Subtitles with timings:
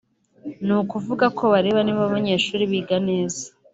[0.65, 3.43] ni ukuvuga ko bareba niba abanyeshuri biga neza